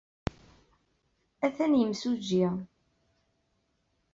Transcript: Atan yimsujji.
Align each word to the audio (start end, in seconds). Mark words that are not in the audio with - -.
Atan 1.45 1.73
yimsujji. 1.79 2.47